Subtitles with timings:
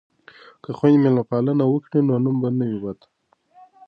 [0.63, 2.99] که خویندې میلمه پالنه وکړي نو نوم به نه وي بد.